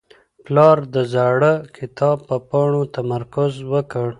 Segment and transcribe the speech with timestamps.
[0.45, 4.07] پلار د زاړه کتاب په پاڼو تمرکز وکړ.